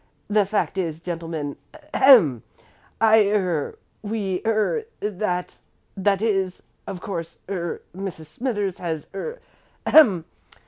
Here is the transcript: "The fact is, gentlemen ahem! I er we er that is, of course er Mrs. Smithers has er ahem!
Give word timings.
"The 0.29 0.47
fact 0.47 0.79
is, 0.79 0.99
gentlemen 0.99 1.57
ahem! 1.93 2.41
I 2.99 3.23
er 3.27 3.77
we 4.01 4.41
er 4.47 4.85
that 5.11 5.61
is, 6.23 6.63
of 6.87 6.99
course 6.99 7.37
er 7.47 7.83
Mrs. 7.95 8.25
Smithers 8.25 8.79
has 8.79 9.07
er 9.13 9.39
ahem! 9.85 10.25